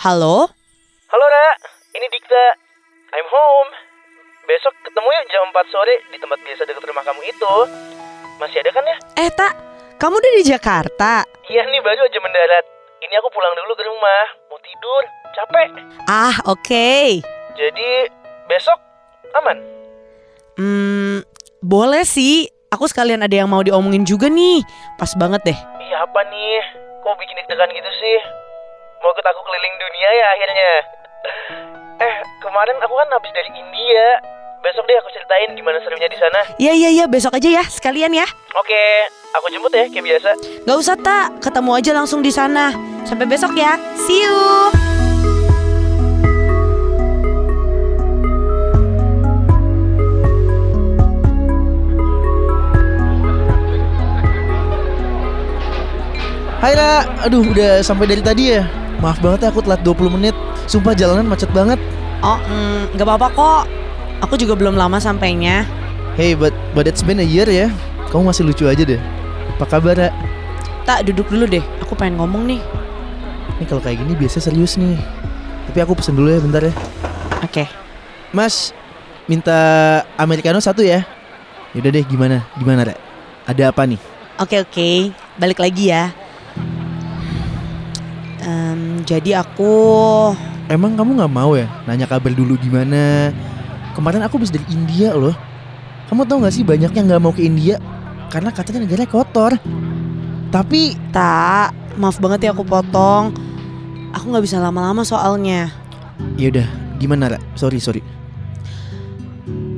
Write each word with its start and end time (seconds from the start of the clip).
Halo? 0.00 0.48
Halo 1.12 1.26
Ra, 1.28 1.48
ini 1.92 2.08
Dikta. 2.08 2.46
I'm 3.12 3.28
home. 3.28 3.70
Besok 4.48 4.72
ketemu 4.80 5.12
yuk 5.12 5.24
jam 5.28 5.52
4 5.52 5.60
sore 5.68 6.00
di 6.08 6.16
tempat 6.16 6.40
biasa 6.40 6.64
dekat 6.64 6.88
rumah 6.88 7.04
kamu 7.04 7.20
itu. 7.28 7.54
Masih 8.40 8.64
ada 8.64 8.72
kan 8.72 8.80
ya? 8.80 8.96
Eh 9.20 9.28
tak, 9.28 9.52
kamu 10.00 10.16
udah 10.16 10.32
di 10.40 10.44
Jakarta? 10.48 11.28
Iya 11.52 11.68
nih 11.68 11.84
baru 11.84 12.00
aja 12.08 12.16
mendarat. 12.16 12.64
Ini 13.04 13.12
aku 13.20 13.28
pulang 13.28 13.52
dulu 13.52 13.76
ke 13.76 13.84
rumah. 13.84 14.24
Mau 14.48 14.56
tidur, 14.64 15.02
capek. 15.36 15.68
Ah 16.08 16.36
oke. 16.48 17.20
Jadi 17.60 17.90
besok 18.48 18.80
aman? 19.36 19.60
Hmm, 20.56 21.20
boleh 21.60 22.08
sih. 22.08 22.48
Aku 22.72 22.88
sekalian 22.88 23.20
ada 23.20 23.36
yang 23.36 23.52
mau 23.52 23.60
diomongin 23.60 24.08
juga 24.08 24.32
nih. 24.32 24.64
Pas 24.96 25.12
banget 25.12 25.44
deh. 25.44 25.58
Iya 25.92 26.08
apa 26.08 26.24
nih? 26.24 26.64
Kok 27.04 27.20
bikin 27.20 27.36
deg-degan 27.44 27.68
gitu 27.76 27.92
sih? 28.00 28.48
Mau 29.00 29.16
ikut 29.16 29.24
aku 29.24 29.40
keliling 29.48 29.74
dunia 29.80 30.10
ya 30.12 30.26
akhirnya? 30.36 30.70
Eh, 32.04 32.16
kemarin 32.44 32.76
aku 32.84 32.92
kan 33.00 33.08
habis 33.16 33.32
dari 33.32 33.48
India. 33.56 34.20
Besok 34.60 34.84
deh 34.84 34.92
aku 35.00 35.08
ceritain 35.16 35.56
gimana 35.56 35.80
serunya 35.80 36.04
di 36.04 36.20
sana. 36.20 36.40
Iya 36.60 36.76
iya 36.76 36.88
iya 36.92 37.04
besok 37.08 37.32
aja 37.32 37.48
ya 37.48 37.64
sekalian 37.64 38.12
ya. 38.12 38.28
Oke, 38.60 39.08
aku 39.32 39.48
jemput 39.48 39.72
ya 39.72 39.88
kayak 39.88 40.04
biasa. 40.04 40.30
Gak 40.68 40.76
usah 40.76 40.96
tak, 41.00 41.40
ketemu 41.40 41.70
aja 41.80 41.90
langsung 41.96 42.20
di 42.20 42.28
sana. 42.28 42.76
Sampai 43.08 43.24
besok 43.24 43.56
ya. 43.56 43.80
See 43.96 44.20
you. 44.20 44.36
Hai 56.60 56.76
Ra, 56.76 57.08
aduh 57.24 57.40
udah 57.40 57.80
sampai 57.80 58.04
dari 58.04 58.20
tadi 58.20 58.52
ya 58.52 58.79
Maaf 59.00 59.18
banget 59.24 59.44
ya 59.44 59.48
aku 59.48 59.64
telat 59.64 59.80
20 59.80 60.16
menit 60.20 60.36
Sumpah 60.68 60.92
jalanan 60.92 61.24
macet 61.26 61.48
banget 61.50 61.80
Oh, 62.20 62.36
mm, 62.36 63.00
gak 63.00 63.08
apa-apa 63.08 63.28
kok. 63.32 63.62
Aku 64.28 64.36
juga 64.36 64.52
belum 64.52 64.76
lama 64.76 65.00
sampainya. 65.00 65.64
Hey, 66.20 66.36
but, 66.36 66.52
but 66.76 66.84
it's 66.84 67.00
been 67.00 67.16
a 67.16 67.24
year 67.24 67.48
ya 67.48 67.72
Kamu 68.12 68.28
masih 68.28 68.44
lucu 68.44 68.68
aja 68.68 68.84
deh 68.84 69.00
Apa 69.56 69.64
kabar 69.64 69.96
Ra? 69.96 70.08
Tak 70.84 71.08
duduk 71.08 71.32
dulu 71.32 71.48
deh. 71.48 71.64
Aku 71.80 71.96
pengen 71.96 72.20
ngomong 72.20 72.44
nih. 72.44 72.60
Ini 73.56 73.64
kalau 73.64 73.80
kayak 73.80 74.04
gini 74.04 74.12
biasa 74.20 74.44
serius 74.44 74.76
nih 74.76 75.00
Tapi 75.72 75.78
aku 75.80 75.96
pesen 75.96 76.12
dulu 76.12 76.28
ya 76.28 76.40
bentar 76.44 76.60
ya 76.60 76.72
Oke. 77.40 77.64
Mas, 78.36 78.76
minta 79.24 79.56
Americano 80.20 80.60
satu 80.60 80.84
ya 80.84 81.08
Yaudah 81.72 81.88
deh 81.88 82.04
gimana? 82.04 82.44
Gimana 82.60 82.92
Ra? 82.92 82.94
Ada 83.48 83.72
apa 83.72 83.88
nih? 83.88 84.00
Oke 84.36 84.60
oke. 84.60 84.88
Balik 85.40 85.60
lagi 85.60 85.88
ya. 85.88 86.12
Em, 88.40 89.04
jadi 89.04 89.44
aku 89.44 89.72
Emang 90.70 90.94
kamu 90.94 91.18
nggak 91.18 91.34
mau 91.34 91.58
ya 91.58 91.66
nanya 91.84 92.06
kabar 92.06 92.30
dulu 92.30 92.54
gimana? 92.56 93.34
Kemarin 93.92 94.22
aku 94.22 94.38
habis 94.38 94.54
dari 94.54 94.62
India 94.70 95.12
loh. 95.12 95.34
Kamu 96.06 96.26
tau 96.26 96.42
gak 96.42 96.54
sih 96.54 96.62
banyak 96.62 96.90
yang 96.94 97.06
nggak 97.10 97.22
mau 97.22 97.34
ke 97.34 97.42
India 97.42 97.78
karena 98.30 98.54
katanya 98.54 98.86
negaranya 98.86 99.10
kotor. 99.10 99.52
Tapi 100.50 100.94
tak. 101.10 101.74
Maaf 101.98 102.22
banget 102.22 102.48
ya 102.48 102.50
aku 102.54 102.62
potong. 102.62 103.34
Aku 104.14 104.30
nggak 104.30 104.46
bisa 104.46 104.62
lama-lama 104.62 105.02
soalnya. 105.02 105.70
ya 106.38 106.50
udah 106.54 106.66
gimana 107.02 107.34
Ra? 107.34 107.38
Sorry 107.58 107.82
sorry. 107.82 108.02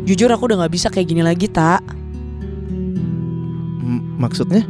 Jujur 0.05 0.29
aku 0.29 0.45
udah 0.51 0.65
nggak 0.65 0.75
bisa 0.77 0.93
kayak 0.93 1.09
gini 1.09 1.23
lagi 1.25 1.49
tak. 1.49 1.81
M- 3.81 4.21
maksudnya? 4.21 4.65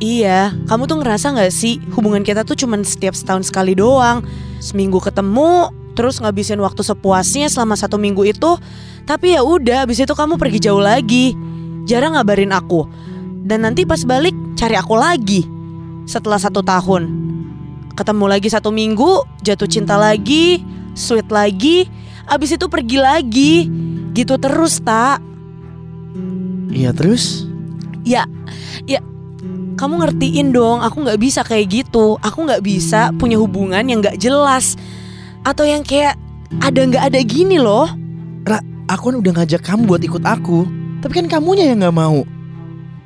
Iya, 0.00 0.56
kamu 0.64 0.88
tuh 0.88 0.96
ngerasa 1.04 1.36
nggak 1.36 1.52
sih 1.52 1.76
hubungan 1.92 2.24
kita 2.24 2.40
tuh 2.40 2.56
cuman 2.56 2.80
setiap 2.80 3.12
setahun 3.12 3.52
sekali 3.52 3.76
doang. 3.76 4.24
Seminggu 4.56 4.96
ketemu, 4.96 5.68
terus 5.92 6.16
ngabisin 6.24 6.56
waktu 6.64 6.80
sepuasnya 6.80 7.52
selama 7.52 7.76
satu 7.76 8.00
minggu 8.00 8.24
itu. 8.24 8.56
Tapi 9.04 9.36
ya 9.36 9.44
udah, 9.44 9.84
abis 9.84 10.00
itu 10.00 10.16
kamu 10.16 10.40
pergi 10.40 10.64
jauh 10.64 10.80
lagi. 10.80 11.36
Jarang 11.84 12.16
ngabarin 12.16 12.48
aku. 12.48 12.88
Dan 13.44 13.68
nanti 13.68 13.84
pas 13.84 14.00
balik 14.08 14.32
cari 14.56 14.72
aku 14.72 14.96
lagi. 14.96 15.44
Setelah 16.08 16.40
satu 16.40 16.64
tahun. 16.64 17.04
Ketemu 17.92 18.24
lagi 18.24 18.48
satu 18.48 18.72
minggu, 18.72 19.28
jatuh 19.44 19.68
cinta 19.68 20.00
lagi, 20.00 20.64
sweet 20.96 21.28
lagi. 21.28 21.84
Abis 22.24 22.56
itu 22.56 22.72
pergi 22.72 22.96
lagi. 22.96 23.68
Gitu 24.16 24.40
terus, 24.40 24.80
tak? 24.80 25.20
Iya 26.72 26.96
terus? 26.96 27.44
Ya, 28.00 28.24
ya 28.88 29.04
kamu 29.80 30.04
ngertiin 30.04 30.52
dong, 30.52 30.84
aku 30.84 31.08
nggak 31.08 31.16
bisa 31.16 31.40
kayak 31.40 31.72
gitu. 31.72 32.20
Aku 32.20 32.44
nggak 32.44 32.60
bisa 32.60 33.16
punya 33.16 33.40
hubungan 33.40 33.80
yang 33.80 34.04
nggak 34.04 34.20
jelas 34.20 34.76
atau 35.40 35.64
yang 35.64 35.80
kayak 35.80 36.20
ada 36.60 36.84
nggak 36.84 37.04
ada 37.08 37.20
gini 37.24 37.56
loh. 37.56 37.88
Ra, 38.44 38.60
aku 38.92 39.08
kan 39.08 39.16
udah 39.24 39.32
ngajak 39.40 39.64
kamu 39.64 39.88
buat 39.88 40.04
ikut 40.04 40.20
aku. 40.20 40.68
Tapi 41.00 41.12
kan 41.16 41.26
kamunya 41.32 41.72
yang 41.72 41.80
nggak 41.80 41.96
mau. 41.96 42.28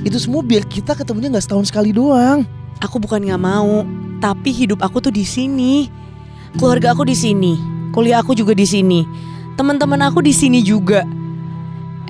Itu 0.03 0.19
semua 0.19 0.43
biar 0.43 0.67
kita 0.67 0.99
ketemunya 0.99 1.31
nggak 1.31 1.47
setahun 1.47 1.71
sekali 1.71 1.95
doang. 1.95 2.43
Aku 2.83 2.99
bukan 2.99 3.23
nggak 3.23 3.39
mau, 3.39 3.87
tapi 4.19 4.51
hidup 4.51 4.83
aku 4.83 4.99
tuh 4.99 5.15
di 5.15 5.23
sini. 5.23 5.87
Keluarga 6.59 6.91
aku 6.91 7.07
di 7.07 7.15
sini, 7.15 7.55
kuliah 7.95 8.19
aku 8.19 8.35
juga 8.35 8.51
di 8.51 8.67
sini. 8.67 9.07
Teman-teman 9.55 10.03
aku 10.11 10.27
di 10.27 10.35
sini 10.35 10.59
juga. 10.59 11.07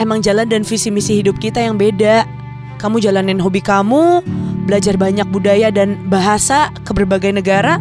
Emang 0.01 0.25
jalan 0.25 0.49
dan 0.49 0.65
visi 0.65 0.89
misi 0.89 1.21
hidup 1.21 1.37
kita 1.37 1.61
yang 1.61 1.77
beda. 1.77 2.25
Kamu 2.81 2.99
jalanin 3.01 3.39
hobi 3.39 3.61
kamu, 3.63 4.25
belajar 4.65 4.97
banyak 4.97 5.29
budaya 5.29 5.69
dan 5.69 6.09
bahasa 6.09 6.73
ke 6.83 6.91
berbagai 6.97 7.31
negara. 7.31 7.79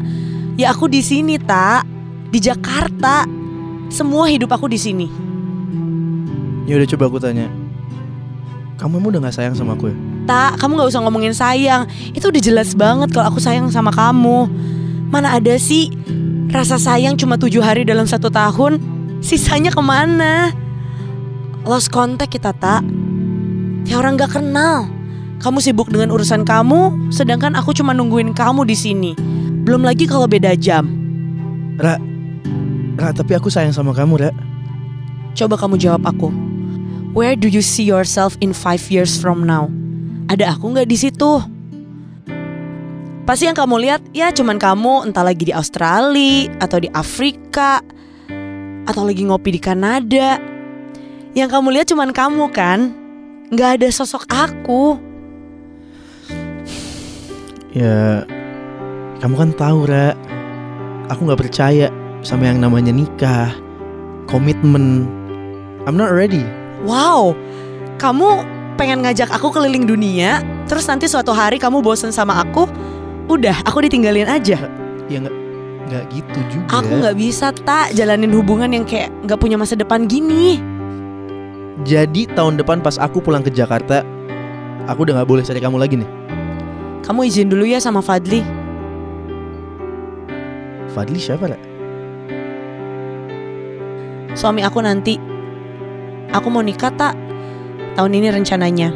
Ya 0.59 0.69
aku 0.69 0.91
di 0.91 1.01
sini, 1.01 1.39
tak 1.41 1.87
di 2.29 2.39
Jakarta. 2.43 3.25
Semua 3.89 4.29
hidup 4.29 4.49
aku 4.53 4.69
di 4.69 4.77
sini. 4.77 5.07
Ya 6.65 6.79
udah 6.79 6.87
coba 6.87 7.03
aku 7.09 7.17
tanya. 7.19 7.47
Kamu 8.79 8.99
emang 8.99 9.15
udah 9.15 9.21
nggak 9.27 9.35
sayang 9.35 9.55
sama 9.55 9.77
aku 9.77 9.93
ya? 9.93 9.95
Tak, 10.23 10.59
kamu 10.59 10.79
nggak 10.79 10.89
usah 10.89 11.01
ngomongin 11.03 11.35
sayang. 11.35 11.85
Itu 12.15 12.31
udah 12.31 12.41
jelas 12.41 12.73
banget 12.73 13.11
kalau 13.11 13.27
aku 13.29 13.39
sayang 13.43 13.67
sama 13.69 13.91
kamu. 13.91 14.47
Mana 15.11 15.35
ada 15.37 15.53
sih 15.59 15.93
rasa 16.49 16.81
sayang 16.81 17.19
cuma 17.19 17.37
tujuh 17.37 17.61
hari 17.61 17.85
dalam 17.85 18.09
satu 18.09 18.33
tahun? 18.33 18.81
Sisanya 19.21 19.69
ke 19.69 19.81
mana? 19.83 20.51
Lost 21.63 21.93
contact 21.93 22.33
kita 22.33 22.51
tak? 22.55 22.81
Kayak 23.85 23.99
orang 23.99 24.13
gak 24.19 24.31
kenal. 24.35 24.87
Kamu 25.43 25.59
sibuk 25.59 25.91
dengan 25.91 26.15
urusan 26.15 26.47
kamu, 26.47 27.11
sedangkan 27.11 27.59
aku 27.59 27.75
cuma 27.75 27.91
nungguin 27.91 28.31
kamu 28.31 28.63
di 28.63 28.79
sini. 28.79 29.11
Belum 29.67 29.83
lagi 29.83 30.07
kalau 30.07 30.23
beda 30.23 30.55
jam. 30.55 30.87
Ra, 31.75 31.99
Ra, 32.95 33.11
tapi 33.11 33.35
aku 33.35 33.51
sayang 33.51 33.75
sama 33.75 33.91
kamu, 33.91 34.23
Ra. 34.23 34.31
Coba 35.35 35.59
kamu 35.59 35.75
jawab 35.75 36.07
aku. 36.07 36.31
Where 37.11 37.35
do 37.35 37.51
you 37.51 37.59
see 37.59 37.83
yourself 37.83 38.39
in 38.39 38.55
five 38.55 38.87
years 38.87 39.19
from 39.19 39.43
now? 39.43 39.67
Ada 40.31 40.55
aku 40.55 40.71
nggak 40.71 40.87
di 40.87 40.95
situ? 40.95 41.43
Pasti 43.27 43.47
yang 43.47 43.55
kamu 43.59 43.83
lihat 43.83 44.01
ya 44.15 44.31
cuman 44.31 44.55
kamu 44.55 45.11
entah 45.11 45.27
lagi 45.27 45.47
di 45.47 45.53
Australia 45.55 46.51
atau 46.63 46.79
di 46.79 46.87
Afrika 46.95 47.83
atau 48.87 49.03
lagi 49.03 49.27
ngopi 49.27 49.55
di 49.55 49.61
Kanada. 49.61 50.39
Yang 51.35 51.49
kamu 51.51 51.67
lihat 51.75 51.87
cuman 51.91 52.09
kamu 52.15 52.45
kan? 52.55 52.79
Nggak 53.51 53.69
ada 53.79 53.87
sosok 53.91 54.23
aku. 54.31 55.12
Ya, 57.73 58.21
kamu 59.17 59.33
kan 59.33 59.49
tahu, 59.57 59.89
Ra. 59.89 60.13
Aku 61.09 61.25
nggak 61.25 61.41
percaya 61.41 61.89
sama 62.21 62.45
yang 62.45 62.61
namanya 62.61 62.93
nikah, 62.93 63.49
komitmen. 64.29 65.09
I'm 65.89 65.97
not 65.97 66.13
ready. 66.13 66.45
Wow, 66.85 67.33
kamu 67.97 68.45
pengen 68.77 69.01
ngajak 69.01 69.33
aku 69.33 69.49
keliling 69.49 69.89
dunia, 69.89 70.45
terus 70.69 70.85
nanti 70.85 71.09
suatu 71.09 71.33
hari 71.33 71.57
kamu 71.57 71.81
bosen 71.81 72.13
sama 72.13 72.45
aku, 72.45 72.69
udah 73.25 73.65
aku 73.65 73.83
ditinggalin 73.89 74.29
aja. 74.29 74.69
Ya 75.09 75.17
nggak 75.25 75.35
nggak 75.89 76.03
gitu 76.13 76.39
juga. 76.53 76.77
Aku 76.77 76.91
nggak 77.01 77.17
bisa 77.17 77.51
tak 77.65 77.97
jalanin 77.97 78.31
hubungan 78.37 78.69
yang 78.69 78.85
kayak 78.85 79.09
nggak 79.25 79.41
punya 79.41 79.57
masa 79.57 79.73
depan 79.73 80.05
gini. 80.05 80.61
Jadi 81.83 82.29
tahun 82.37 82.61
depan 82.61 82.85
pas 82.85 83.01
aku 83.01 83.17
pulang 83.19 83.41
ke 83.41 83.49
Jakarta, 83.49 84.05
aku 84.85 85.09
udah 85.09 85.19
nggak 85.19 85.29
boleh 85.29 85.43
cari 85.43 85.59
kamu 85.59 85.77
lagi 85.81 85.99
nih. 85.99 86.09
Kamu 87.03 87.27
izin 87.27 87.51
dulu 87.51 87.67
ya 87.67 87.83
sama 87.83 87.99
Fadli. 87.99 88.39
Fadli 90.95 91.19
siapa, 91.19 91.51
Ra? 91.51 91.59
Suami 94.33 94.63
aku 94.63 94.79
nanti. 94.79 95.19
Aku 96.31 96.47
mau 96.47 96.63
nikah 96.63 96.89
tak? 96.95 97.13
Tahun 97.99 98.09
ini 98.09 98.31
rencananya. 98.31 98.89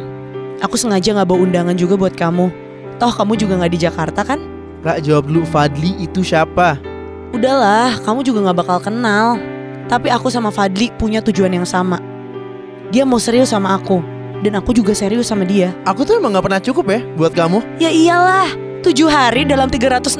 Aku 0.64 0.74
sengaja 0.74 1.14
nggak 1.14 1.28
bawa 1.28 1.38
undangan 1.44 1.76
juga 1.76 1.94
buat 1.94 2.16
kamu. 2.16 2.50
Toh 2.98 3.12
kamu 3.14 3.38
juga 3.38 3.60
nggak 3.60 3.72
di 3.76 3.80
Jakarta 3.84 4.26
kan? 4.26 4.42
Ra, 4.82 4.98
jawab 4.98 5.30
dulu 5.30 5.46
Fadli 5.46 5.94
itu 6.02 6.24
siapa? 6.24 6.80
Udahlah, 7.30 8.00
kamu 8.02 8.24
juga 8.24 8.48
nggak 8.48 8.58
bakal 8.58 8.78
kenal. 8.82 9.38
Tapi 9.86 10.08
aku 10.08 10.32
sama 10.32 10.48
Fadli 10.48 10.90
punya 10.96 11.20
tujuan 11.20 11.52
yang 11.52 11.68
sama. 11.68 12.00
Dia 12.88 13.04
mau 13.04 13.20
serius 13.20 13.52
sama 13.52 13.76
aku. 13.76 14.17
Dan 14.38 14.54
aku 14.54 14.70
juga 14.70 14.94
serius 14.94 15.26
sama 15.26 15.42
dia. 15.42 15.74
Aku 15.82 16.06
tuh 16.06 16.22
emang 16.22 16.30
nggak 16.30 16.46
pernah 16.46 16.62
cukup 16.62 16.86
ya 16.86 17.00
buat 17.18 17.34
kamu. 17.34 17.58
Ya 17.82 17.90
iyalah, 17.90 18.68
7 18.86 19.10
hari 19.10 19.42
dalam 19.42 19.66
365 19.66 20.14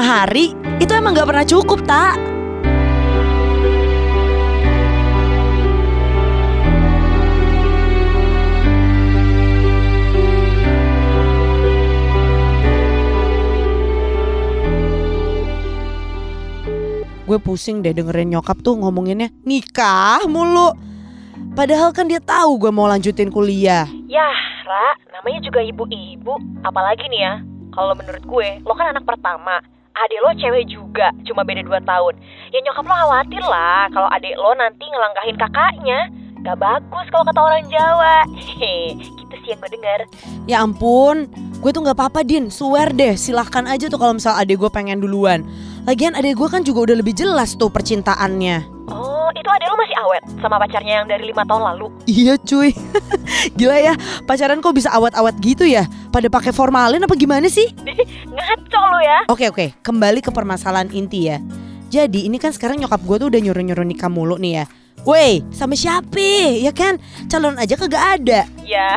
hari 0.00 0.56
Itu 0.80 0.92
emang 0.96 1.12
gak 1.12 1.28
pernah 1.28 1.44
cukup, 1.44 1.84
tak? 1.84 2.16
Gue 17.28 17.36
pusing 17.36 17.84
deh 17.84 17.92
dengerin 17.92 18.32
nyokap 18.32 18.64
tuh 18.64 18.80
ngomonginnya 18.80 19.28
nikah 19.44 20.24
mulu. 20.24 20.87
Padahal 21.58 21.90
kan 21.90 22.06
dia 22.06 22.22
tahu 22.22 22.58
gue 22.62 22.70
mau 22.70 22.86
lanjutin 22.86 23.32
kuliah. 23.34 23.86
Yah, 24.06 24.38
Ra, 24.62 24.94
namanya 25.18 25.42
juga 25.42 25.58
ibu-ibu. 25.64 26.38
Apalagi 26.62 27.10
nih 27.10 27.20
ya, 27.24 27.34
kalau 27.74 27.94
menurut 27.98 28.22
gue, 28.22 28.48
lo 28.62 28.72
kan 28.78 28.94
anak 28.94 29.02
pertama. 29.02 29.58
Adik 29.98 30.22
lo 30.22 30.30
cewek 30.38 30.70
juga, 30.70 31.10
cuma 31.26 31.42
beda 31.42 31.66
2 31.66 31.82
tahun. 31.82 32.14
Ya 32.54 32.62
nyokap 32.62 32.86
lo 32.86 32.94
khawatir 32.94 33.42
lah 33.42 33.90
kalau 33.90 34.06
adik 34.14 34.38
lo 34.38 34.54
nanti 34.54 34.86
ngelangkahin 34.86 35.34
kakaknya. 35.34 36.00
Gak 36.46 36.54
bagus 36.62 37.06
kalau 37.10 37.26
kata 37.26 37.40
orang 37.42 37.66
Jawa. 37.66 38.22
Hehe, 38.30 38.94
gitu 38.94 39.34
sih 39.42 39.50
yang 39.50 39.58
gue 39.58 39.70
dengar. 39.74 40.00
Ya 40.46 40.62
ampun, 40.62 41.26
gue 41.58 41.70
tuh 41.74 41.82
nggak 41.82 41.98
apa-apa 41.98 42.22
Din, 42.22 42.46
swear 42.46 42.94
deh, 42.94 43.18
silahkan 43.18 43.66
aja 43.66 43.90
tuh 43.90 43.98
kalau 43.98 44.14
misal 44.14 44.38
adik 44.38 44.62
gue 44.62 44.70
pengen 44.70 45.02
duluan. 45.02 45.42
Lagian 45.82 46.14
adik 46.14 46.38
gue 46.38 46.46
kan 46.46 46.62
juga 46.62 46.92
udah 46.92 46.96
lebih 47.02 47.18
jelas 47.18 47.58
tuh 47.58 47.72
percintaannya. 47.72 48.70
Oh, 48.92 49.28
itu 49.34 49.48
adik 49.50 49.66
lo 49.66 49.76
masih 49.76 49.87
awet 50.04 50.22
sama 50.38 50.56
pacarnya 50.62 51.02
yang 51.02 51.06
dari 51.10 51.26
lima 51.26 51.42
tahun 51.44 51.74
lalu. 51.74 51.86
Iya 52.06 52.38
cuy, 52.38 52.70
gila 53.58 53.76
ya 53.78 53.94
pacaran 54.24 54.62
kok 54.62 54.74
bisa 54.74 54.90
awet-awet 54.94 55.36
gitu 55.42 55.64
ya? 55.66 55.86
Pada 56.14 56.30
pakai 56.30 56.54
formalin 56.54 57.02
apa 57.02 57.14
gimana 57.18 57.46
sih? 57.50 57.68
Ngaco 58.34 58.82
lo 58.94 59.00
ya. 59.02 59.18
Oke 59.28 59.50
oke, 59.50 59.66
kembali 59.82 60.22
ke 60.22 60.30
permasalahan 60.30 60.90
inti 60.94 61.28
ya. 61.28 61.42
Jadi 61.88 62.28
ini 62.28 62.36
kan 62.36 62.52
sekarang 62.52 62.76
nyokap 62.78 63.00
gue 63.00 63.16
tuh 63.16 63.28
udah 63.32 63.40
nyuruh-nyuruh 63.40 63.86
nikah 63.88 64.12
mulu 64.12 64.36
nih 64.36 64.62
ya. 64.62 64.64
Woi, 65.08 65.40
sama 65.54 65.72
siapa? 65.72 66.58
Ya 66.58 66.74
kan, 66.74 67.00
calon 67.32 67.56
aja 67.56 67.78
kagak 67.78 68.20
ada. 68.20 68.44
Ya, 68.66 68.88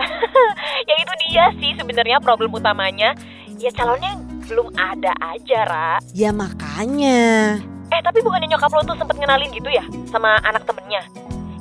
ya 0.89 0.95
itu 0.99 1.13
dia 1.29 1.45
sih 1.55 1.71
sebenarnya 1.77 2.19
problem 2.19 2.51
utamanya. 2.51 3.15
Ya 3.61 3.71
calonnya 3.71 4.17
belum 4.49 4.75
ada 4.75 5.15
aja, 5.23 5.59
Ra. 5.63 5.91
Ya 6.11 6.35
makanya. 6.35 7.61
Eh 7.91 7.99
tapi 7.99 8.23
bukannya 8.23 8.47
nyokap 8.55 8.71
lo 8.71 8.81
tuh 8.87 8.95
sempet 8.95 9.19
ngenalin 9.19 9.51
gitu 9.51 9.67
ya 9.67 9.83
sama 10.07 10.39
anak 10.47 10.63
temennya? 10.63 11.03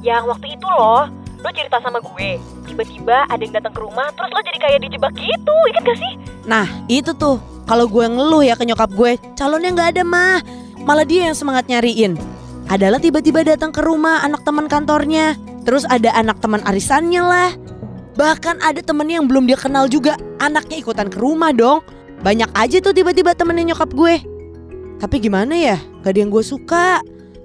Yang 0.01 0.31
waktu 0.31 0.47
itu 0.55 0.67
loh, 0.71 1.11
lo 1.43 1.49
cerita 1.51 1.83
sama 1.83 1.99
gue. 1.99 2.39
Tiba-tiba 2.71 3.27
ada 3.27 3.43
yang 3.43 3.55
datang 3.59 3.75
ke 3.75 3.81
rumah, 3.83 4.15
terus 4.15 4.31
lo 4.31 4.41
jadi 4.47 4.59
kayak 4.63 4.79
dijebak 4.87 5.13
gitu, 5.19 5.57
ingat 5.75 5.83
gak 5.83 5.99
sih? 5.99 6.13
Nah 6.47 6.67
itu 6.87 7.11
tuh, 7.19 7.43
kalau 7.67 7.91
gue 7.91 8.07
ngeluh 8.07 8.47
ya 8.47 8.55
ke 8.55 8.63
nyokap 8.63 8.95
gue, 8.95 9.19
calonnya 9.35 9.75
nggak 9.75 9.91
ada 9.99 10.03
mah. 10.07 10.39
Malah 10.87 11.05
dia 11.05 11.29
yang 11.29 11.37
semangat 11.37 11.67
nyariin. 11.67 12.15
Adalah 12.71 13.03
tiba-tiba 13.03 13.43
datang 13.43 13.75
ke 13.75 13.83
rumah 13.83 14.23
anak 14.23 14.47
teman 14.47 14.71
kantornya. 14.71 15.35
Terus 15.67 15.83
ada 15.91 16.15
anak 16.15 16.39
teman 16.39 16.63
arisannya 16.63 17.21
lah. 17.21 17.51
Bahkan 18.15 18.63
ada 18.63 18.81
temennya 18.81 19.19
yang 19.19 19.27
belum 19.27 19.51
dia 19.51 19.59
kenal 19.59 19.91
juga, 19.91 20.15
anaknya 20.39 20.79
ikutan 20.79 21.11
ke 21.11 21.19
rumah 21.19 21.51
dong. 21.51 21.83
Banyak 22.23 22.55
aja 22.55 22.79
tuh 22.79 22.95
tiba-tiba 22.95 23.35
temennya 23.35 23.75
nyokap 23.75 23.91
gue. 23.93 24.30
Tapi 25.01 25.17
gimana 25.17 25.57
ya, 25.57 25.81
gak 26.05 26.13
ada 26.13 26.21
yang 26.21 26.29
gue 26.29 26.45
suka. 26.45 27.01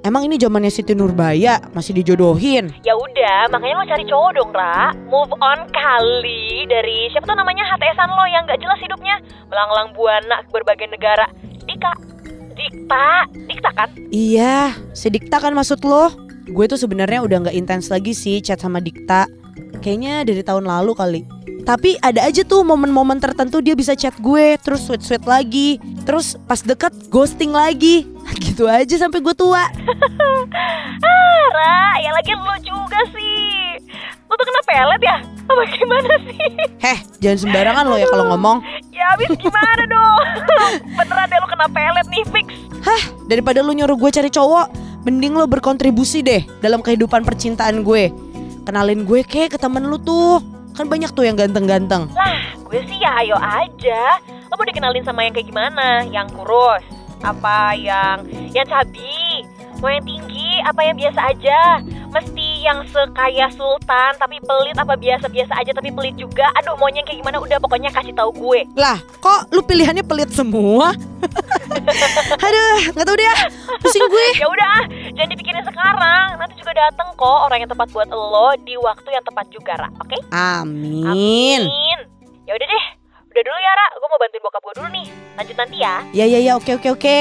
Emang 0.06 0.28
ini 0.28 0.38
zamannya 0.38 0.70
Siti 0.70 0.94
Nurbaya 0.94 1.58
masih 1.74 1.98
dijodohin. 1.98 2.70
Ya 2.86 2.94
udah, 2.94 3.50
makanya 3.50 3.82
lo 3.82 3.86
cari 3.90 4.04
cowok 4.06 4.32
dong, 4.38 4.52
Ra. 4.54 4.94
Move 5.10 5.34
on 5.42 5.66
kali 5.74 6.70
dari 6.70 7.10
siapa 7.10 7.26
tuh 7.26 7.34
namanya 7.34 7.66
HTSan 7.66 8.12
lo 8.14 8.26
yang 8.30 8.46
gak 8.46 8.62
jelas 8.62 8.78
hidupnya. 8.84 9.18
Melanglang 9.50 9.96
buana 9.98 10.46
ke 10.46 10.50
berbagai 10.54 10.92
negara. 10.92 11.26
Dika. 11.66 12.16
Dikta, 12.56 13.28
Dikta 13.52 13.70
kan? 13.76 13.90
Iya, 14.16 14.72
si 14.96 15.12
Dikta 15.12 15.44
kan 15.44 15.52
maksud 15.52 15.84
lo? 15.84 16.08
Gue 16.48 16.72
tuh 16.72 16.80
sebenarnya 16.80 17.20
udah 17.20 17.38
nggak 17.44 17.58
intens 17.58 17.92
lagi 17.92 18.16
sih 18.16 18.40
chat 18.40 18.64
sama 18.64 18.80
Dikta. 18.80 19.28
Kayaknya 19.80 20.24
dari 20.28 20.44
tahun 20.44 20.66
lalu 20.68 20.92
kali. 20.96 21.22
Tapi 21.66 21.98
ada 21.98 22.22
aja 22.22 22.46
tuh 22.46 22.62
momen-momen 22.62 23.18
tertentu 23.18 23.58
dia 23.58 23.74
bisa 23.74 23.98
chat 23.98 24.14
gue, 24.22 24.54
terus 24.62 24.86
sweet-sweet 24.86 25.26
lagi, 25.26 25.82
terus 26.06 26.38
pas 26.46 26.62
deket 26.62 26.94
ghosting 27.10 27.50
lagi. 27.50 28.06
Gitu 28.46 28.70
aja 28.70 28.96
sampai 29.02 29.18
gue 29.18 29.34
tua. 29.34 29.66
ah, 31.10 31.44
Ra, 31.58 31.82
ya 32.06 32.14
lagi 32.14 32.38
lo 32.38 32.56
juga 32.62 33.02
sih. 33.10 33.82
Lo 34.30 34.34
tuh 34.38 34.46
kena 34.46 34.62
pelet 34.66 35.02
ya? 35.02 35.18
Apa 35.46 35.64
gimana 35.74 36.14
sih? 36.26 36.42
Heh, 36.86 37.00
jangan 37.22 37.40
sembarangan 37.50 37.86
lo 37.90 37.96
ya 37.98 38.08
kalau 38.14 38.26
ngomong. 38.34 38.58
Ya 38.94 39.06
habis 39.14 39.30
gimana 39.38 39.84
dong? 39.90 40.22
Beneran 40.98 41.26
deh 41.30 41.40
lo 41.42 41.48
kena 41.50 41.68
pelet 41.70 42.08
nih 42.14 42.24
fix. 42.30 42.48
Hah, 42.86 43.02
daripada 43.26 43.66
lu 43.66 43.74
nyuruh 43.74 43.98
gue 43.98 44.10
cari 44.14 44.30
cowok, 44.30 44.70
mending 45.06 45.34
lo 45.34 45.50
berkontribusi 45.50 46.22
deh 46.22 46.46
dalam 46.62 46.86
kehidupan 46.86 47.26
percintaan 47.26 47.82
gue. 47.82 48.14
Kenalin 48.66 49.06
gue 49.06 49.22
ke 49.22 49.46
ke 49.46 49.58
temen 49.62 49.86
lu 49.86 50.02
tuh. 50.02 50.42
Kan 50.74 50.90
banyak 50.90 51.14
tuh 51.14 51.24
yang 51.24 51.38
ganteng-ganteng. 51.38 52.10
Lah, 52.12 52.42
gue 52.58 52.80
sih 52.90 53.00
ya 53.00 53.14
ayo 53.24 53.38
aja. 53.38 54.20
Lo 54.50 54.58
mau 54.58 54.66
dikenalin 54.66 55.06
sama 55.06 55.24
yang 55.24 55.32
kayak 55.32 55.48
gimana? 55.48 56.04
Yang 56.04 56.34
kurus? 56.36 56.84
Apa 57.24 57.78
yang 57.78 58.26
yang 58.52 58.68
cabi? 58.68 59.46
Mau 59.80 59.88
yang 59.88 60.04
tinggi? 60.04 60.60
Apa 60.66 60.82
yang 60.84 60.98
biasa 60.98 61.20
aja? 61.32 61.80
Mesti 62.10 62.64
yang 62.64 62.80
sekaya 62.88 63.52
sultan 63.52 64.16
tapi 64.16 64.40
pelit 64.40 64.76
apa 64.80 64.96
biasa-biasa 64.96 65.52
aja 65.60 65.72
tapi 65.76 65.92
pelit 65.92 66.16
juga? 66.16 66.48
Aduh, 66.60 66.80
maunya 66.80 67.04
yang 67.04 67.08
kayak 67.08 67.20
gimana? 67.22 67.38
Udah 67.44 67.60
pokoknya 67.60 67.92
kasih 67.92 68.16
tahu 68.16 68.32
gue. 68.34 68.64
Lah, 68.76 68.98
kok 69.20 69.52
lu 69.52 69.60
pilihannya 69.62 70.04
pelit 70.04 70.32
semua? 70.32 70.96
Aduh, 72.46 72.78
nggak 72.96 73.06
tahu 73.06 73.16
deh. 73.20 73.28
ah. 73.28 73.40
Pusing 73.84 74.08
gue. 74.08 74.28
Ya 74.40 74.48
udah, 74.48 74.68
ah, 74.80 74.84
jangan 75.12 75.30
dipikirin 75.36 75.64
sekarang. 75.68 76.28
Nanti 76.40 76.55
dateng 76.76 77.08
kok 77.16 77.40
orang 77.48 77.64
yang 77.64 77.72
tepat 77.72 77.88
buat 77.96 78.12
lo 78.12 78.52
di 78.68 78.76
waktu 78.76 79.10
yang 79.16 79.24
tepat 79.24 79.48
juga, 79.48 79.74
Ra. 79.80 79.90
Oke? 80.04 80.20
Amin. 80.36 81.08
Amin. 81.08 82.00
Ya 82.44 82.52
udah 82.54 82.68
deh. 82.68 82.86
Udah 83.32 83.42
dulu 83.42 83.58
ya, 83.58 83.72
Ra. 83.72 83.88
Gue 83.96 84.08
mau 84.12 84.20
bantuin 84.20 84.44
bokap 84.44 84.62
gue 84.62 84.74
dulu 84.76 84.88
nih. 84.92 85.06
Lanjut 85.40 85.56
nanti 85.56 85.78
ya. 85.80 85.96
Ya 86.12 86.26
ya 86.28 86.40
ya, 86.44 86.54
oke 86.60 86.72
oke 86.76 86.90
oke. 87.00 87.18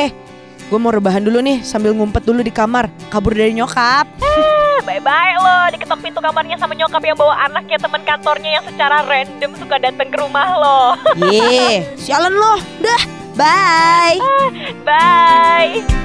Gue 0.65 0.79
mau 0.81 0.91
rebahan 0.91 1.23
dulu 1.23 1.39
nih 1.45 1.61
sambil 1.63 1.93
ngumpet 1.95 2.25
dulu 2.25 2.41
di 2.41 2.51
kamar, 2.51 2.91
kabur 3.13 3.37
dari 3.37 3.53
nyokap. 3.55 4.09
Eh, 4.19 4.79
Bye-bye 4.83 5.37
lo. 5.39 5.59
Diketok 5.71 6.01
pintu 6.01 6.19
kamarnya 6.19 6.57
sama 6.59 6.73
nyokap 6.75 7.05
yang 7.05 7.17
bawa 7.17 7.47
anaknya 7.47 7.79
teman 7.79 8.03
kantornya 8.03 8.51
yang 8.61 8.65
secara 8.67 9.05
random 9.07 9.53
suka 9.61 9.77
datang 9.79 10.09
ke 10.11 10.17
rumah 10.19 10.49
lo. 10.57 10.81
Ye, 11.31 11.85
sialan 12.01 12.35
lo. 12.35 12.59
Dah, 12.83 13.03
bye. 13.39 14.19
Bye. 14.83 16.04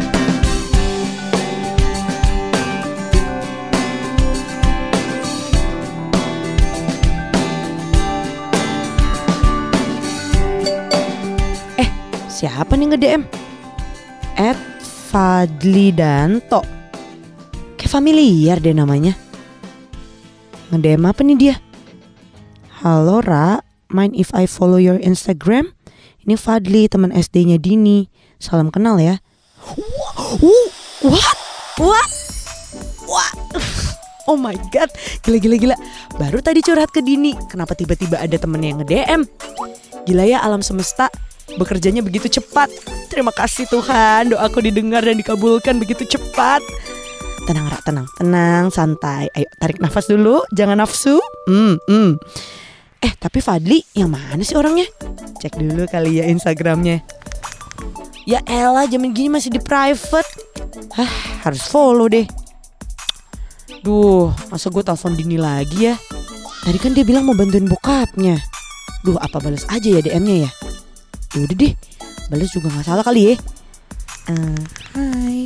Siapa 12.39 12.79
nih 12.79 12.95
nge-DM? 12.95 13.27
At 14.39 14.55
Fadli 15.11 15.91
Danto. 15.91 16.63
Kayak 17.75 17.91
familiar 17.91 18.63
deh 18.63 18.71
namanya. 18.71 19.11
Nge-DM 20.71 21.03
apa 21.03 21.19
nih 21.19 21.35
dia? 21.35 21.55
Halo 22.79 23.19
Ra, 23.19 23.59
mind 23.91 24.15
if 24.15 24.31
I 24.31 24.47
follow 24.47 24.79
your 24.79 24.95
Instagram? 25.03 25.75
Ini 26.23 26.39
Fadli, 26.39 26.87
teman 26.87 27.11
SD-nya 27.11 27.59
Dini. 27.59 28.07
Salam 28.39 28.71
kenal 28.71 29.03
ya. 29.03 29.19
What? 31.03 31.37
What? 31.75 32.09
What? 33.03 33.35
Oh 34.31 34.39
my 34.39 34.55
god, 34.71 34.87
gila 35.27 35.43
gila 35.43 35.55
gila. 35.59 35.75
Baru 36.15 36.39
tadi 36.39 36.63
curhat 36.63 36.95
ke 36.95 37.03
Dini, 37.03 37.35
kenapa 37.51 37.75
tiba-tiba 37.75 38.15
ada 38.15 38.39
temen 38.39 38.63
yang 38.63 38.79
nge-DM? 38.79 39.27
Gila 40.07 40.23
ya 40.23 40.39
alam 40.39 40.63
semesta, 40.63 41.11
bekerjanya 41.57 42.03
begitu 42.05 42.27
cepat. 42.29 42.69
Terima 43.09 43.33
kasih 43.33 43.65
Tuhan, 43.71 44.35
doaku 44.35 44.61
didengar 44.61 45.01
dan 45.01 45.17
dikabulkan 45.17 45.81
begitu 45.81 46.05
cepat. 46.05 46.61
Tenang 47.49 47.65
Ra, 47.65 47.79
tenang, 47.81 48.07
tenang, 48.13 48.65
santai. 48.69 49.25
Ayo 49.33 49.49
tarik 49.57 49.81
nafas 49.81 50.05
dulu, 50.05 50.45
jangan 50.53 50.85
nafsu. 50.85 51.17
Hmm, 51.49 51.81
hmm. 51.89 52.21
Eh 52.99 53.13
tapi 53.15 53.39
Fadli 53.39 53.79
yang 53.95 54.11
mana 54.11 54.43
sih 54.43 54.59
orangnya? 54.59 54.85
Cek 55.39 55.55
dulu 55.55 55.87
kali 55.87 56.19
ya 56.19 56.27
Instagramnya. 56.27 56.99
Ya 58.27 58.43
elah 58.45 58.85
jaman 58.85 59.15
gini 59.15 59.31
masih 59.31 59.55
di 59.55 59.57
private. 59.63 60.29
Hah 60.93 61.11
harus 61.47 61.63
follow 61.65 62.11
deh. 62.11 62.27
Duh 63.81 64.29
masa 64.51 64.67
gue 64.67 64.83
telepon 64.83 65.15
Dini 65.15 65.39
lagi 65.39 65.89
ya? 65.89 65.95
Tadi 66.67 66.77
kan 66.77 66.91
dia 66.91 67.07
bilang 67.07 67.23
mau 67.23 67.33
bantuin 67.33 67.65
bokapnya. 67.65 68.35
Duh 69.07 69.15
apa 69.15 69.39
balas 69.39 69.63
aja 69.71 69.87
ya 69.87 70.03
DM-nya 70.03 70.45
ya? 70.45 70.49
Udah 71.37 71.53
deh, 71.53 71.77
balas 72.33 72.49
juga 72.49 72.73
nggak 72.73 72.89
salah 72.89 73.05
kali 73.05 73.21
ya. 73.21 73.33
Eh, 74.33 74.61
hai, 74.97 75.45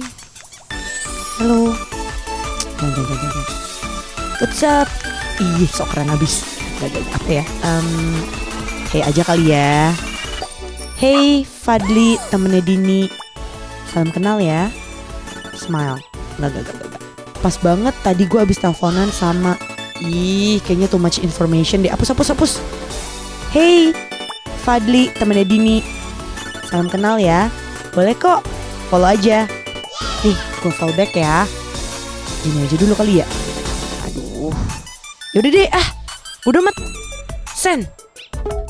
halo. 1.44 1.75
Jangan, 2.80 2.92
jangan, 2.96 3.18
jangan. 3.20 3.46
What's 4.40 4.63
up? 4.63 4.88
Ih, 5.44 5.68
sok 5.68 5.92
keren 5.92 6.16
abis. 6.16 6.48
Gak, 6.80 6.88
gak, 6.88 7.04
apa 7.20 7.30
ya? 7.36 7.46
Um, 7.68 8.16
hey 8.96 9.04
aja 9.04 9.28
kali 9.28 9.52
ya. 9.52 9.92
Hey, 10.96 11.44
Fadli, 11.44 12.16
temennya 12.32 12.63
Dini. 12.63 13.12
Salam 13.92 14.08
kenal 14.16 14.40
ya. 14.40 14.72
Smile. 15.52 16.00
Enggak, 16.40 16.63
enggak, 16.63 16.63
enggak, 16.63 16.75
enggak. 16.80 17.02
Pas 17.44 17.56
banget 17.60 17.96
tadi 18.08 18.24
gue 18.24 18.40
abis 18.40 18.63
teleponan 18.63 19.12
sama 19.12 19.60
Ih, 20.00 20.63
kayaknya 20.63 20.88
too 20.88 21.00
much 21.00 21.20
information 21.20 21.84
deh. 21.84 21.92
Hapus, 21.92 22.16
hapus, 22.16 22.32
hapus. 22.32 22.52
Hey, 23.52 23.92
Fadli, 24.63 25.12
temennya 25.12 25.43
Dini. 25.43 25.84
Salam 26.72 26.88
kenal 26.88 27.20
ya. 27.20 27.51
Boleh 27.91 28.15
kok, 28.15 28.41
follow 28.88 29.12
aja. 29.12 29.43
Nih, 30.24 30.38
gue 30.63 30.72
follow 30.72 30.96
back 30.96 31.12
ya. 31.13 31.43
Gini 32.41 32.63
aja 32.63 32.75
dulu 32.79 32.96
kali 32.96 33.20
ya. 33.20 33.27
Aduh. 34.08 34.55
Yaudah 35.36 35.51
deh, 35.51 35.67
ah. 35.67 35.88
Udah 36.48 36.63
mat. 36.63 36.75
Sen. 37.51 37.84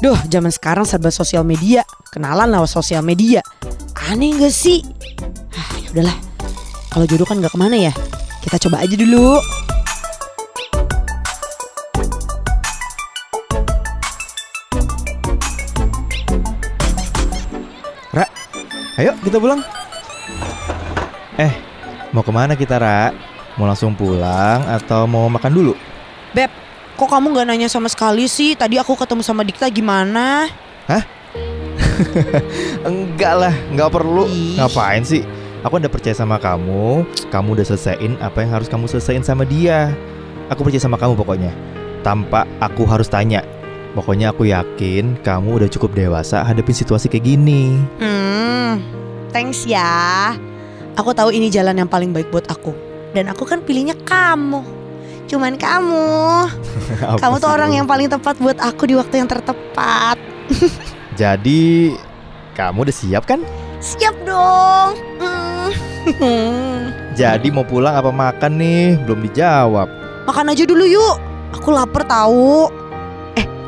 Duh, 0.02 0.18
zaman 0.28 0.50
sekarang 0.50 0.84
serba 0.84 1.14
sosial 1.14 1.46
media. 1.46 1.86
Kenalan 2.10 2.50
lewat 2.50 2.74
sosial 2.74 3.06
media. 3.06 3.46
Aneh 4.10 4.36
gak 4.36 4.52
sih? 4.52 4.84
Ah, 5.56 5.78
ya 5.80 5.88
udahlah. 5.96 6.18
Kalau 6.92 7.06
jodoh 7.08 7.26
kan 7.26 7.40
gak 7.40 7.54
ke 7.54 7.60
mana 7.62 7.78
ya. 7.80 7.94
Kita 8.44 8.60
coba 8.68 8.84
aja 8.84 8.94
dulu. 9.00 9.40
Ayo 19.04 19.20
kita 19.20 19.36
pulang. 19.36 19.60
Eh, 21.36 21.52
mau 22.16 22.24
ke 22.24 22.32
mana 22.32 22.56
kita 22.56 22.80
Ra? 22.80 23.12
Mau 23.60 23.68
langsung 23.68 23.92
pulang 23.92 24.64
atau 24.64 25.04
mau 25.04 25.28
makan 25.28 25.52
dulu? 25.52 25.74
Beb, 26.32 26.48
kok 26.96 27.12
kamu 27.12 27.36
gak 27.36 27.52
nanya 27.52 27.68
sama 27.68 27.92
sekali 27.92 28.32
sih? 28.32 28.56
Tadi 28.56 28.80
aku 28.80 28.96
ketemu 28.96 29.20
sama 29.20 29.44
Dikta 29.44 29.68
gimana? 29.68 30.48
Enggak 32.88 33.44
lah, 33.44 33.56
nggak 33.76 33.92
perlu. 33.92 34.24
Ih. 34.24 34.56
Ngapain 34.56 35.04
sih? 35.04 35.28
Aku 35.68 35.84
udah 35.84 35.92
percaya 35.92 36.16
sama 36.16 36.40
kamu. 36.40 37.04
Kamu 37.28 37.60
udah 37.60 37.66
selesaiin 37.76 38.16
apa 38.24 38.48
yang 38.48 38.56
harus 38.56 38.72
kamu 38.72 38.88
selesaiin 38.88 39.28
sama 39.28 39.44
dia. 39.44 39.92
Aku 40.48 40.64
percaya 40.64 40.80
sama 40.80 40.96
kamu 40.96 41.20
pokoknya. 41.20 41.52
Tanpa 42.08 42.48
aku 42.64 42.88
harus 42.88 43.12
tanya. 43.12 43.44
Pokoknya 43.94 44.34
aku 44.34 44.50
yakin 44.50 45.22
kamu 45.22 45.62
udah 45.62 45.70
cukup 45.70 45.94
dewasa 45.94 46.42
hadapin 46.42 46.74
situasi 46.74 47.06
kayak 47.06 47.30
gini. 47.30 47.78
Hmm, 48.02 48.82
thanks 49.30 49.70
ya. 49.70 50.34
Aku 50.98 51.14
tahu 51.14 51.30
ini 51.30 51.54
jalan 51.54 51.78
yang 51.78 51.90
paling 51.90 52.10
baik 52.10 52.34
buat 52.34 52.50
aku. 52.50 52.74
Dan 53.14 53.30
aku 53.30 53.46
kan 53.46 53.62
pilihnya 53.62 53.94
kamu. 54.02 54.66
Cuman 55.30 55.58
kamu. 55.58 56.10
Kamu 57.22 57.36
tuh 57.42 57.50
orang 57.50 57.74
yang 57.74 57.88
paling 57.90 58.06
tepat 58.06 58.38
buat 58.38 58.58
aku 58.60 58.86
di 58.90 58.94
waktu 58.98 59.24
yang 59.24 59.30
tertepat. 59.30 60.18
Jadi 61.22 61.94
kamu 62.54 62.86
udah 62.86 62.96
siap 62.96 63.24
kan? 63.26 63.42
Siap 63.82 64.14
dong. 64.26 64.94
Hmm. 66.22 66.90
Jadi 67.20 67.48
mau 67.50 67.66
pulang 67.66 67.98
apa 67.98 68.10
makan 68.10 68.58
nih? 68.58 68.98
Belum 69.06 69.26
dijawab. 69.26 69.88
Makan 70.30 70.52
aja 70.54 70.64
dulu 70.66 70.86
yuk. 70.86 71.16
Aku 71.58 71.70
lapar 71.74 72.06
tahu. 72.06 72.83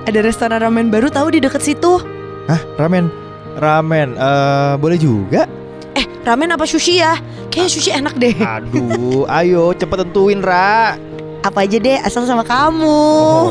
Ada 0.06 0.22
restoran 0.22 0.62
ramen 0.62 0.94
baru 0.94 1.10
tahu 1.10 1.34
di 1.34 1.42
deket 1.42 1.66
situ. 1.66 1.98
Hah, 2.46 2.62
ramen? 2.78 3.10
Ramen, 3.58 4.14
eh 4.14 4.74
boleh 4.78 5.02
juga? 5.02 5.50
Eh, 5.98 6.06
ramen 6.22 6.54
apa 6.54 6.62
sushi 6.70 7.02
ya? 7.02 7.18
Kayaknya 7.50 7.72
sushi 7.74 7.90
enak 7.90 8.14
deh. 8.14 8.38
Aduh, 8.38 9.26
ayo 9.26 9.74
cepet 9.74 10.06
tentuin, 10.06 10.46
Ra. 10.46 10.94
Apa 11.42 11.66
aja 11.66 11.82
deh, 11.82 11.98
asal 12.06 12.30
sama 12.30 12.46
kamu. 12.46 12.86
Oh, 12.86 13.50